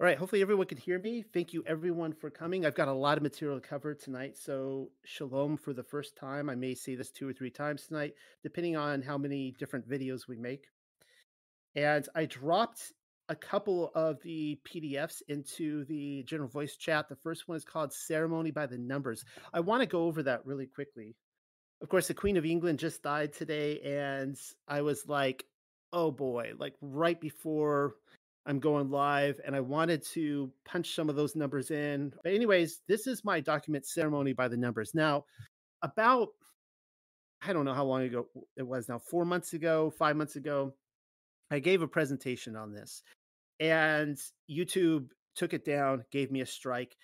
[0.00, 1.24] All right, hopefully everyone can hear me.
[1.34, 2.64] Thank you everyone for coming.
[2.64, 6.48] I've got a lot of material to cover tonight, so shalom for the first time.
[6.48, 8.14] I may say this two or three times tonight,
[8.44, 10.68] depending on how many different videos we make.
[11.74, 12.92] And I dropped
[13.28, 17.08] a couple of the PDFs into the general voice chat.
[17.08, 19.24] The first one is called Ceremony by the Numbers.
[19.52, 21.16] I want to go over that really quickly.
[21.82, 24.36] Of course, the Queen of England just died today, and
[24.68, 25.44] I was like,
[25.92, 27.94] oh boy, like right before
[28.48, 32.14] I'm going live and I wanted to punch some of those numbers in.
[32.24, 34.94] But, anyways, this is my document ceremony by the numbers.
[34.94, 35.26] Now,
[35.82, 36.28] about,
[37.42, 40.74] I don't know how long ago it was now, four months ago, five months ago,
[41.50, 43.02] I gave a presentation on this
[43.60, 44.18] and
[44.50, 46.96] YouTube took it down, gave me a strike.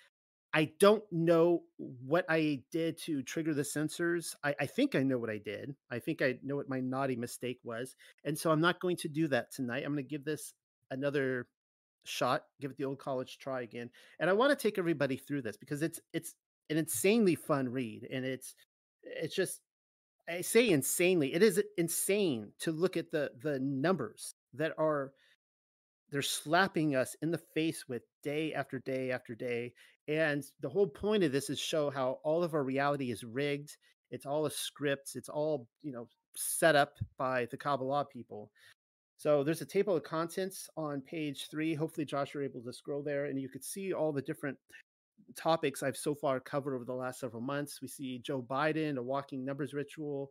[0.53, 4.35] I don't know what I did to trigger the censors.
[4.43, 5.75] I, I, think I know what I did.
[5.91, 7.95] I think I know what my naughty mistake was.
[8.23, 9.83] And so I'm not going to do that tonight.
[9.85, 10.53] I'm going to give this
[10.91, 11.47] another
[12.05, 13.89] shot, give it the old college try again.
[14.19, 16.35] And I want to take everybody through this because it's it's
[16.69, 18.55] an insanely fun read and it's
[19.03, 19.61] it's just
[20.27, 21.33] I say insanely.
[21.33, 25.11] It is insane to look at the the numbers that are
[26.11, 29.73] they're slapping us in the face with day after day after day.
[30.07, 33.75] And the whole point of this is show how all of our reality is rigged.
[34.11, 35.15] It's all a script.
[35.15, 38.51] It's all, you know, set up by the Kabbalah people.
[39.17, 41.73] So there's a table of contents on page three.
[41.73, 44.57] Hopefully, Josh, you're able to scroll there and you could see all the different
[45.35, 47.81] topics I've so far covered over the last several months.
[47.81, 50.29] We see Joe Biden, a walking numbers ritual.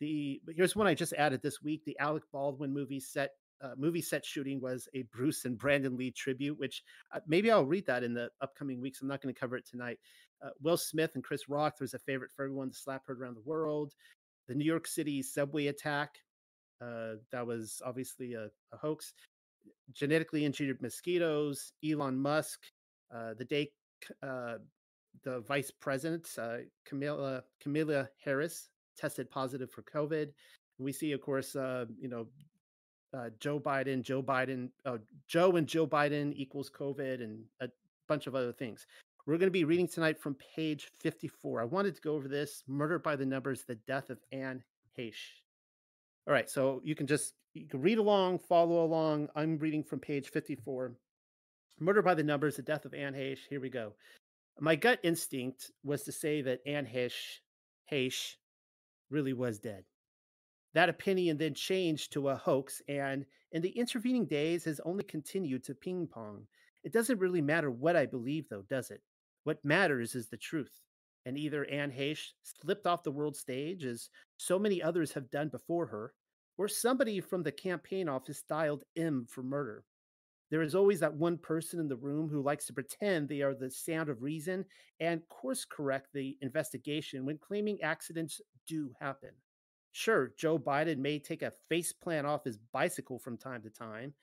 [0.00, 3.30] The here's one I just added this week: the Alec Baldwin movie set
[3.62, 7.64] uh, movie set shooting was a Bruce and Brandon Lee tribute, which uh, maybe I'll
[7.64, 9.00] read that in the upcoming weeks.
[9.00, 9.98] I'm not going to cover it tonight.
[10.44, 13.34] Uh, Will Smith and Chris Rock, there's a favorite for everyone, the slap heard around
[13.34, 13.94] the world.
[14.48, 16.18] The New York City subway attack,
[16.80, 19.12] uh, that was obviously a, a, hoax.
[19.92, 22.60] Genetically engineered mosquitoes, Elon Musk,
[23.14, 23.70] uh, the day
[24.22, 24.54] uh,
[25.24, 30.28] the vice president, uh, Camilla, Camilla Harris, tested positive for COVID.
[30.78, 32.26] We see, of course, uh, you know,
[33.16, 34.68] uh, Joe Biden, Joe Biden,
[35.26, 37.68] Joe and Joe Biden equals COVID, and a
[38.08, 38.86] bunch of other things.
[39.26, 41.62] We're going to be reading tonight from page 54.
[41.62, 44.62] I wanted to go over this Murdered by the Numbers, the death of Anne
[44.96, 45.40] Heche.
[46.26, 49.28] All right, so you can just you can read along, follow along.
[49.36, 50.92] I'm reading from page 54.
[51.78, 53.46] Murder by the Numbers, the death of Anne Heche.
[53.48, 53.92] Here we go.
[54.58, 57.40] My gut instinct was to say that Anne Heche,
[57.92, 58.36] Heche
[59.08, 59.84] really was dead.
[60.74, 65.62] That opinion then changed to a hoax, and in the intervening days has only continued
[65.64, 66.46] to ping pong.
[66.82, 69.00] It doesn't really matter what I believe, though, does it?
[69.44, 70.80] What matters is the truth
[71.26, 75.48] and either Anne Heche slipped off the world stage, as so many others have done
[75.48, 76.14] before her,
[76.56, 79.84] or somebody from the campaign office dialed M for murder.
[80.50, 83.54] There is always that one person in the room who likes to pretend they are
[83.54, 84.64] the sound of reason
[85.00, 89.30] and course correct the investigation when claiming accidents do happen.
[89.90, 94.14] Sure, Joe Biden may take a face plant off his bicycle from time to time,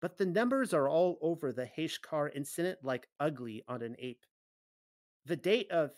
[0.00, 4.24] but the numbers are all over the Heche car incident like ugly on an ape.
[5.26, 5.90] The date of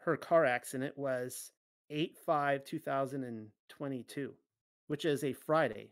[0.00, 1.52] her car accident was
[1.90, 4.34] 8 5 2022,
[4.86, 5.90] which is a Friday.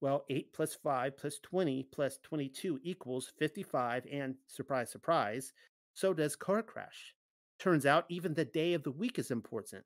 [0.00, 5.52] Well, 8 plus 5 plus 20 plus 22 equals 55, and surprise, surprise,
[5.94, 7.14] so does car crash.
[7.58, 9.84] Turns out even the day of the week is important.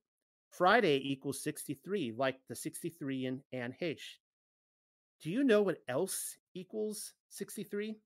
[0.51, 4.19] Friday equals 63, like the 63 in Anne Heche.
[5.23, 7.97] Do you know what else equals 63?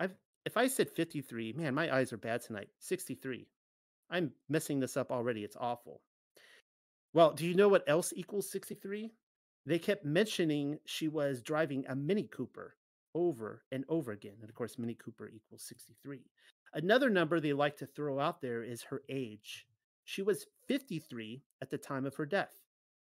[0.00, 0.14] I've
[0.46, 2.68] if I said 53, man, my eyes are bad tonight.
[2.78, 3.46] 63.
[4.10, 5.44] I'm messing this up already.
[5.44, 6.00] It's awful.
[7.12, 9.12] Well, do you know what else equals 63?
[9.66, 12.74] They kept mentioning she was driving a Mini Cooper
[13.14, 14.34] over and over again.
[14.40, 16.20] And of course, Mini Cooper equals 63.
[16.74, 19.66] Another number they like to throw out there is her age.
[20.04, 22.60] She was 53 at the time of her death.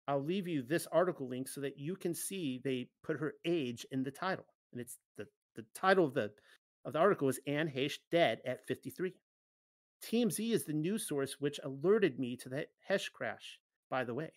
[0.06, 3.84] I'll leave you this article link so that you can see they put her age
[3.90, 4.46] in the title.
[4.72, 5.26] And it's the,
[5.56, 6.30] the title of the
[6.84, 9.12] of the article is Anne Heche dead at 53.
[10.06, 13.58] TMZ is the news source which alerted me to the Heche crash,
[13.90, 14.30] by the way.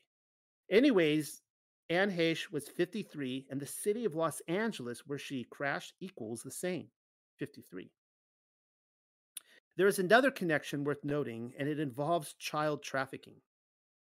[0.71, 1.41] Anyways,
[1.89, 6.51] Anne Heche was 53, and the city of Los Angeles, where she crashed, equals the
[6.51, 6.87] same
[7.37, 7.91] 53.
[9.77, 13.35] There is another connection worth noting, and it involves child trafficking.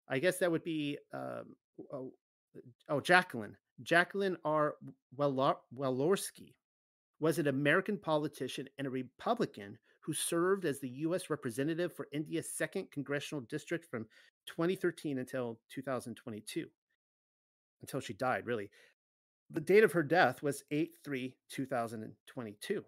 [0.08, 1.56] I guess that would be um,
[1.92, 2.12] oh,
[2.88, 3.56] oh, Jacqueline.
[3.82, 4.74] Jacqueline R.
[5.18, 6.54] Walorski
[7.18, 11.28] was an American politician and a Republican who served as the U.S.
[11.28, 14.06] representative for Indiana's second congressional district from
[14.46, 16.66] 2013 until 2022,
[17.80, 18.70] until she died, really.
[19.50, 22.84] The date of her death was 8 3 2022.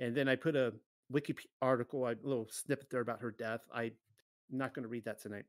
[0.00, 0.72] And then I put a
[1.08, 3.60] Wiki article, a little snippet there about her death.
[3.72, 3.92] I'm
[4.50, 5.44] not going to read that tonight.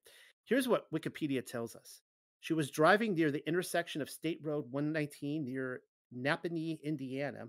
[0.45, 2.01] Here's what Wikipedia tells us.
[2.42, 5.81] She was driving near the intersection of State Road 119 near
[6.16, 7.48] Nappanee, Indiana,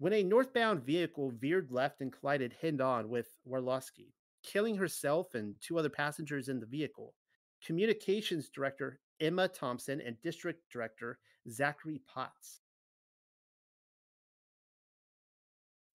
[0.00, 5.54] when a northbound vehicle veered left and collided head on with Walorski, killing herself and
[5.60, 7.14] two other passengers in the vehicle.
[7.62, 11.18] Communications Director Emma Thomson and District Director
[11.50, 12.62] Zachary Potts.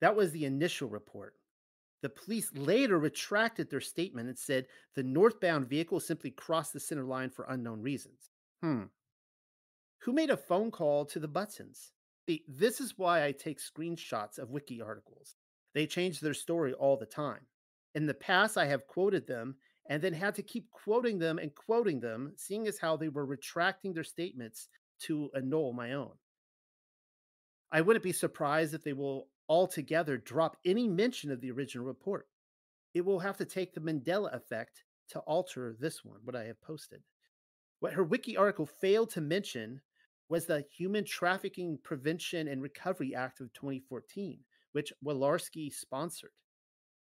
[0.01, 1.33] That was the initial report.
[2.03, 7.05] The police later retracted their statement and said the northbound vehicle simply crossed the center
[7.05, 8.29] line for unknown reasons.
[8.61, 8.83] Hmm.
[10.01, 11.93] Who made a phone call to the Buttons?
[12.47, 15.35] This is why I take screenshots of wiki articles.
[15.73, 17.41] They change their story all the time.
[17.93, 19.55] In the past, I have quoted them
[19.89, 23.25] and then had to keep quoting them and quoting them, seeing as how they were
[23.25, 24.69] retracting their statements
[25.01, 26.11] to annul my own.
[27.71, 32.27] I wouldn't be surprised if they will altogether drop any mention of the original report.
[32.93, 36.61] It will have to take the Mandela effect to alter this one, what I have
[36.61, 37.01] posted.
[37.81, 39.81] What her wiki article failed to mention
[40.29, 44.39] was the Human Trafficking Prevention and Recovery Act of 2014,
[44.71, 46.31] which Walorski sponsored.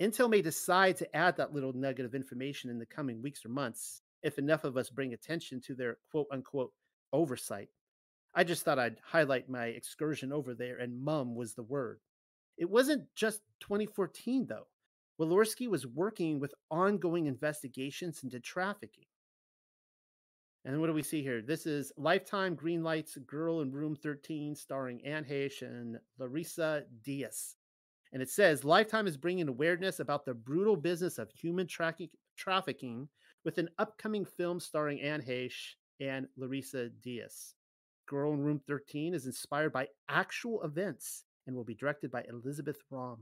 [0.01, 3.49] Intel may decide to add that little nugget of information in the coming weeks or
[3.49, 6.73] months if enough of us bring attention to their quote unquote
[7.13, 7.69] oversight.
[8.35, 12.01] I just thought I'd highlight my excursion over there, and mum was the word.
[12.59, 14.67] It wasn't just 2014, though.
[15.19, 19.07] Walorski was working with ongoing investigations into trafficking.
[20.67, 21.41] And what do we see here?
[21.41, 27.55] This is Lifetime Green Lights Girl in Room 13, starring Anne Heche and Larissa Diaz.
[28.13, 31.95] And it says Lifetime is bringing awareness about the brutal business of human tra-
[32.37, 33.09] trafficking
[33.45, 37.55] with an upcoming film starring Anne Heche and Larissa Diaz.
[38.09, 42.79] Girl in Room 13 is inspired by actual events and will be directed by Elisabeth
[42.93, 43.19] Röhm.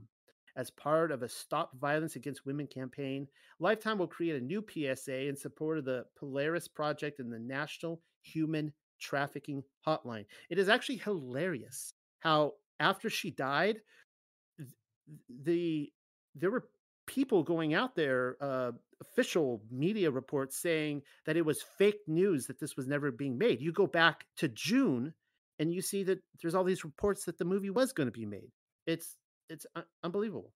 [0.55, 3.27] As part of a Stop Violence Against Women campaign,
[3.59, 8.01] Lifetime will create a new PSA in support of the Polaris Project and the National
[8.21, 10.25] Human Trafficking Hotline.
[10.49, 13.81] It is actually hilarious how after she died,
[15.29, 15.91] the
[16.35, 16.67] there were
[17.05, 18.71] people going out there, uh,
[19.01, 23.61] official media reports saying that it was fake news that this was never being made.
[23.61, 25.13] You go back to June,
[25.59, 28.25] and you see that there's all these reports that the movie was going to be
[28.25, 28.51] made.
[28.85, 29.17] It's
[29.49, 30.51] it's un- unbelievable.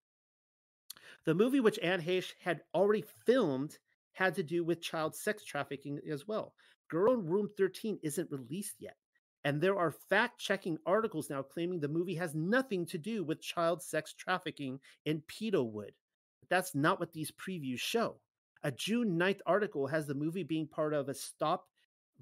[1.24, 3.78] The movie, which Anne Heche had already filmed,
[4.12, 6.54] had to do with child sex trafficking as well.
[6.88, 8.96] Girl in Room 13 isn't released yet.
[9.44, 13.40] And there are fact checking articles now claiming the movie has nothing to do with
[13.40, 15.92] child sex trafficking in Pedowood.
[16.40, 18.20] But that's not what these previews show.
[18.62, 21.66] A June 9th article has the movie being part of a Stop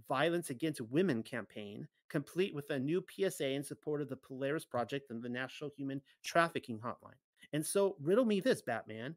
[0.08, 5.10] Violence Against Women campaign, complete with a new PSA in support of the Polaris Project
[5.10, 7.18] and the National Human Trafficking Hotline.
[7.52, 9.14] And so, riddle me this, Batman.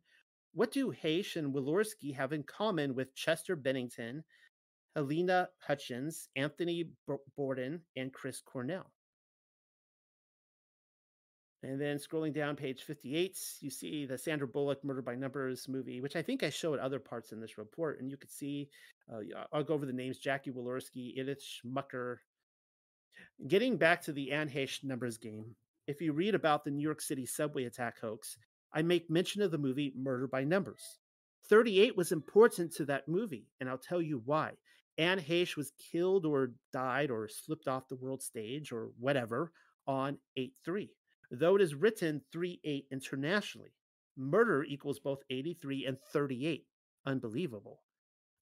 [0.53, 4.23] What do Heche and Walorski have in common with Chester Bennington,
[4.97, 6.89] Halyna Hutchins, Anthony
[7.38, 8.91] Bourdain, and Chris Cornell?
[11.63, 16.01] And then scrolling down page 58, you see the Sandra Bullock Murder by Numbers movie,
[16.01, 17.99] which I think I showed other parts in this report.
[17.99, 18.69] And you could see,
[19.13, 19.19] uh,
[19.53, 22.17] I'll go over the names Jackie Walorski, Edith Schmucker.
[23.47, 25.56] Getting back to the Anne Heche numbers game,
[25.88, 28.38] if you read about the New York City subway attack hoax,
[28.74, 31.00] I make mention of the movie Murder by Numbers.
[31.50, 34.53] 38 was important to that movie, and I'll tell you why.
[34.98, 35.24] Anne
[35.57, 39.51] was killed or died or slipped off the world stage or whatever
[39.88, 40.89] on 8 3
[41.31, 43.74] though it is written 3 8 internationally.
[44.17, 46.65] Murder equals both 83 and 38.
[47.05, 47.79] Unbelievable.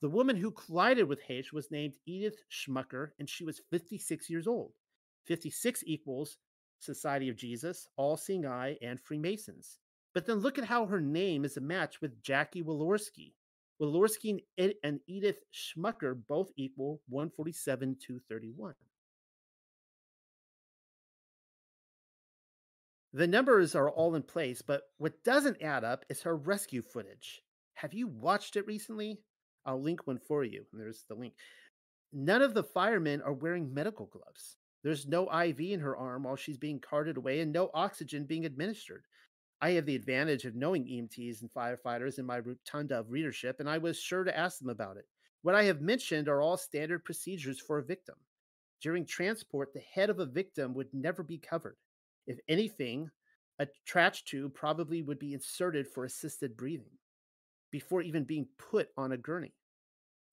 [0.01, 4.48] The woman who collided with Heche was named Edith Schmucker, and she was 56 years
[4.48, 4.72] old.
[5.25, 6.38] 56 equals
[6.79, 9.77] Society of Jesus, All Seeing Eye, and Freemasons.
[10.13, 13.34] But then look at how her name is a match with Jackie Walorski.
[13.82, 18.74] Walorski and Edith Schmucker both equal 147 to 31.
[23.13, 27.41] The numbers are all in place, but what doesn't add up is her rescue footage.
[27.74, 29.20] Have you watched it recently?
[29.66, 30.66] I'll link one for you.
[30.72, 31.34] And There's the link.
[32.12, 34.58] None of the firemen are wearing medical gloves.
[34.84, 38.46] There's no IV in her arm while she's being carted away and no oxygen being
[38.46, 39.04] administered.
[39.62, 43.70] I have the advantage of knowing EMTs and firefighters in my rotunda of readership, and
[43.70, 45.06] I was sure to ask them about it.
[45.42, 48.16] What I have mentioned are all standard procedures for a victim.
[48.82, 51.75] During transport, the head of a victim would never be covered.
[52.25, 53.12] If anything,
[53.60, 56.98] a trach tube probably would be inserted for assisted breathing
[57.72, 59.54] before even being put on a gurney.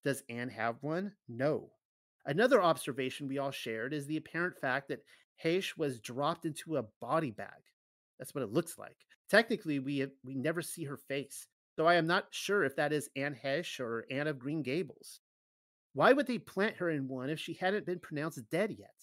[0.05, 1.13] Does Anne have one?
[1.29, 1.71] No.
[2.27, 5.05] Another observation we all shared is the apparent fact that
[5.43, 7.63] Heche was dropped into a body bag.
[8.19, 8.97] That's what it looks like.
[9.29, 13.11] Technically, we we never see her face, though I am not sure if that is
[13.17, 15.21] Anne Heche or Anne of Green Gables.
[15.93, 18.95] Why would they plant her in one if she hadn't been pronounced dead yet?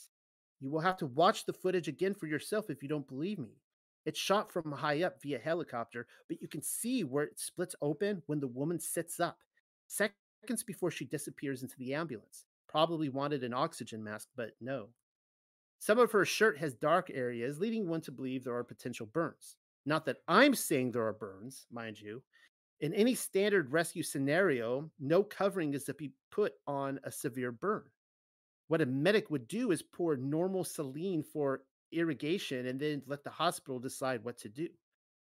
[0.60, 3.58] You will have to watch the footage again for yourself if you don't believe me.
[4.05, 8.22] It's shot from high up via helicopter, but you can see where it splits open
[8.25, 9.38] when the woman sits up,
[9.88, 12.45] seconds before she disappears into the ambulance.
[12.67, 14.89] Probably wanted an oxygen mask, but no.
[15.79, 19.57] Some of her shirt has dark areas, leading one to believe there are potential burns.
[19.86, 22.24] Not that I'm saying there are burns, mind you.
[22.79, 27.83] In any standard rescue scenario, no covering is to be put on a severe burn.
[28.67, 31.63] What a medic would do is pour normal saline for
[31.94, 34.68] irrigation and then let the hospital decide what to do.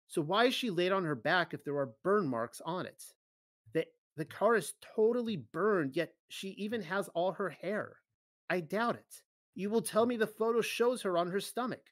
[0.08, 3.04] So why is she laid on her back if there are burn marks on it?
[3.74, 3.86] The
[4.18, 7.98] the car is totally burned, yet she even has all her hair.
[8.50, 9.22] I doubt it.
[9.56, 11.84] You will tell me the photo shows her on her stomach.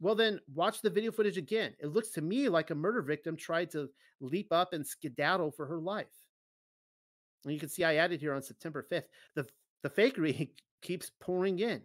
[0.00, 1.74] Well, then watch the video footage again.
[1.78, 3.88] It looks to me like a murder victim tried to
[4.20, 6.06] leap up and skedaddle for her life.
[7.44, 9.04] And you can see I added here on September 5th.
[9.34, 9.46] The,
[9.82, 10.50] the fakery
[10.82, 11.82] keeps pouring in.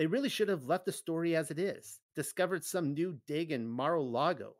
[0.00, 3.68] They really should have left the story as it is, discovered some new dig in
[3.68, 4.56] Mar-a-Lago,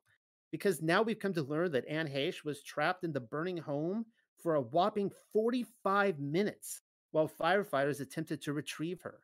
[0.52, 4.04] because now we've come to learn that Anne Heche was trapped in the burning home
[4.42, 6.82] for a whopping 45 minutes
[7.12, 9.20] while firefighters attempted to retrieve her.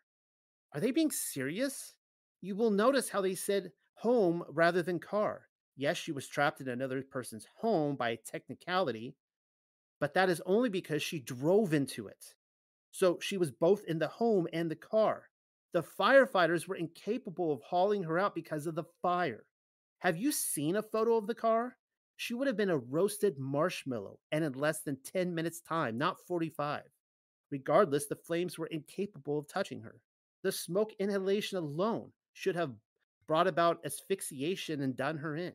[0.73, 1.97] Are they being serious?
[2.41, 5.49] You will notice how they said home rather than car.
[5.77, 9.17] Yes, she was trapped in another person's home by technicality,
[10.01, 12.33] but that is only because she drove into it.
[12.91, 15.25] So she was both in the home and the car.
[15.77, 19.45] The firefighters were incapable of hauling her out because of the fire.
[19.99, 21.77] Have you seen a photo of the car?
[22.17, 26.27] She would have been a roasted marshmallow and in less than 10 minutes' time, not
[26.27, 26.81] 45.
[27.51, 30.01] Regardless, the flames were incapable of touching her.
[30.43, 32.73] The smoke inhalation alone should have
[33.27, 35.53] brought about asphyxiation and done her in.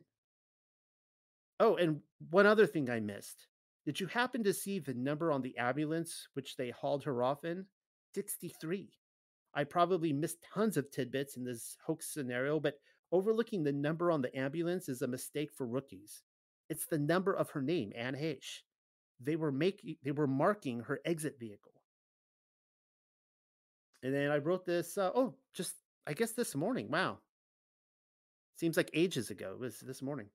[1.58, 2.00] Oh, and
[2.30, 3.48] one other thing I missed.
[3.86, 7.44] Did you happen to see the number on the ambulance which they hauled her off
[7.44, 7.66] in?
[8.14, 8.88] 63.
[9.54, 12.78] I probably missed tons of tidbits in this hoax scenario, but
[13.10, 16.22] overlooking the number on the ambulance is a mistake for rookies.
[16.70, 18.60] It's the number of her name, Anne Heche.
[19.20, 21.72] They were making they were marking her exit vehicle.
[24.02, 25.74] And then I wrote this uh, oh, just
[26.06, 26.90] I guess this morning.
[26.90, 27.18] Wow.
[28.56, 29.52] Seems like ages ago.
[29.52, 30.28] It was this morning.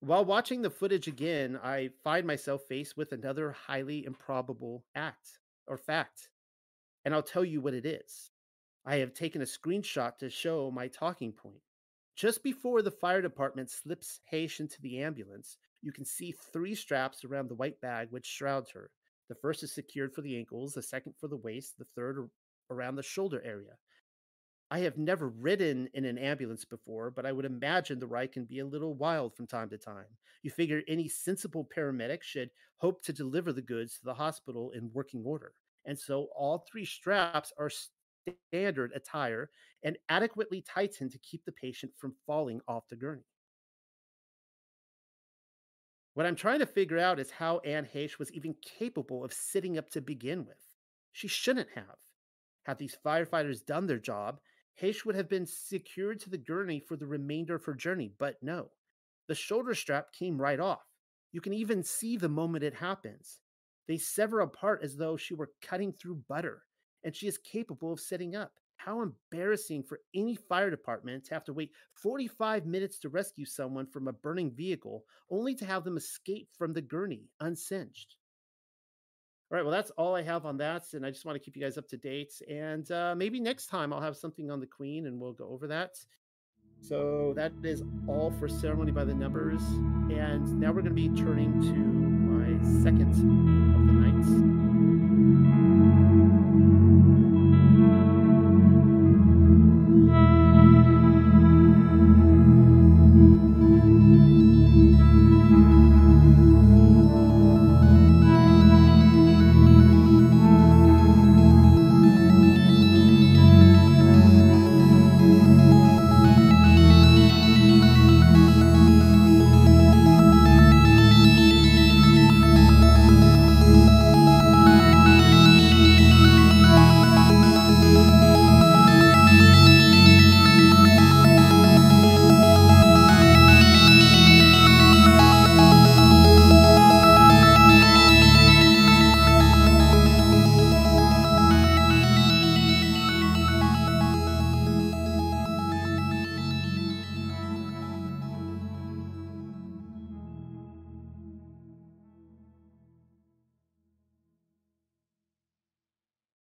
[0.00, 5.76] While watching the footage again, I find myself faced with another highly improbable act or
[5.76, 6.30] fact.
[7.04, 8.30] And I'll tell you what it is.
[8.84, 11.60] I have taken a screenshot to show my talking point.
[12.16, 17.24] Just before the fire department slips Heche into the ambulance, you can see three straps
[17.24, 18.90] around the white bag which shrouds her.
[19.28, 22.28] The first is secured for the ankles, the second for the waist, the third
[22.70, 23.76] around the shoulder area.
[24.70, 28.44] I have never ridden in an ambulance before, but I would imagine the ride can
[28.44, 30.06] be a little wild from time to time.
[30.42, 34.90] You figure any sensible paramedic should hope to deliver the goods to the hospital in
[34.92, 35.52] working order.
[35.84, 37.70] And so all three straps are
[38.48, 39.50] standard attire
[39.82, 43.24] and adequately tightened to keep the patient from falling off the gurney.
[46.14, 49.78] What I'm trying to figure out is how Anne Heche was even capable of sitting
[49.78, 50.58] up to begin with.
[51.12, 51.96] She shouldn't have.
[52.64, 54.40] Had these firefighters done their job,
[54.80, 58.36] Heche would have been secured to the gurney for the remainder of her journey, but
[58.42, 58.70] no.
[59.28, 60.82] The shoulder strap came right off.
[61.32, 63.40] You can even see the moment it happens.
[63.86, 66.62] They sever apart as though she were cutting through butter
[67.04, 68.52] and she is capable of setting up.
[68.76, 73.86] How embarrassing for any fire department to have to wait 45 minutes to rescue someone
[73.86, 78.16] from a burning vehicle, only to have them escape from the gurney unsinged.
[79.50, 80.84] All right, well, that's all I have on that.
[80.92, 82.32] And I just want to keep you guys up to date.
[82.48, 85.66] And uh, maybe next time I'll have something on the Queen and we'll go over
[85.66, 85.96] that.
[86.80, 89.62] So that is all for Ceremony by the Numbers.
[90.10, 94.59] And now we're going to be turning to my second of the night.